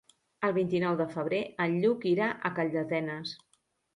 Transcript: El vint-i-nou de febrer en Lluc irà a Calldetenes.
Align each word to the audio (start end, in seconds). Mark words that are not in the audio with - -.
El 0.47 0.53
vint-i-nou 0.53 0.95
de 1.01 1.05
febrer 1.11 1.41
en 1.67 1.77
Lluc 1.83 2.07
irà 2.13 2.31
a 2.49 2.53
Calldetenes. 2.61 3.37